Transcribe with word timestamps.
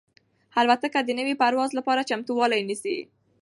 الوتکه 0.59 0.99
د 1.03 1.09
نوي 1.19 1.35
پرواز 1.41 1.71
لپاره 1.79 2.07
چمتووالی 2.09 2.61
نیسي. 2.69 2.97